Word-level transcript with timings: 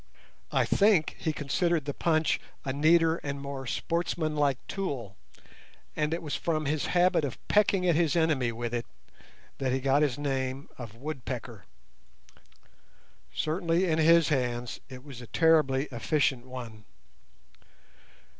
I 0.51 0.65
think 0.65 1.15
he 1.19 1.31
considered 1.31 1.85
the 1.85 1.93
punch 1.93 2.41
a 2.65 2.73
neater 2.73 3.17
and 3.17 3.39
more 3.39 3.67
sportsmanlike 3.67 4.57
tool, 4.67 5.15
and 5.95 6.11
it 6.11 6.23
was 6.23 6.33
from 6.35 6.65
his 6.65 6.87
habit 6.97 7.23
of 7.23 7.37
pecking 7.47 7.87
at 7.87 7.93
his 7.93 8.15
enemy 8.15 8.51
with 8.51 8.73
it 8.73 8.87
that 9.59 9.71
he 9.71 9.79
got 9.79 10.01
his 10.01 10.17
name 10.17 10.69
of 10.79 10.95
"Woodpecker". 10.95 11.65
Certainly 13.31 13.85
in 13.85 13.99
his 13.99 14.29
hands 14.29 14.79
it 14.89 15.03
was 15.03 15.21
a 15.21 15.27
terribly 15.27 15.87
efficient 15.91 16.47
one. 16.47 16.85